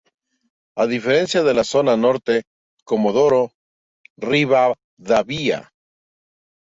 [0.83, 2.39] A diferencia de la zona norte
[2.93, 3.43] Comodoro
[4.27, 5.61] Rivadavia.